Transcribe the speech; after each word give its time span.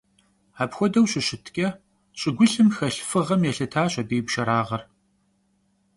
Apxuedeu 0.63 1.05
şışıtç'e, 1.11 1.67
ş'ıgulhım 2.19 2.69
xelh 2.77 2.99
fığem 3.09 3.41
yêlhıtaş 3.47 3.93
abı 4.01 4.13
yi 4.17 4.21
pşşerağır. 4.25 4.81